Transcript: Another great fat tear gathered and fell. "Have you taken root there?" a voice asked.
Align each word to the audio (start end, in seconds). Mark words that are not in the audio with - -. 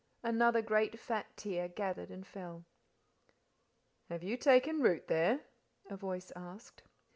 Another 0.23 0.63
great 0.63 0.97
fat 0.99 1.27
tear 1.37 1.67
gathered 1.67 2.09
and 2.09 2.25
fell. 2.25 2.65
"Have 4.09 4.23
you 4.23 4.35
taken 4.35 4.81
root 4.81 5.07
there?" 5.07 5.41
a 5.91 5.95
voice 5.95 6.31
asked. 6.35 6.81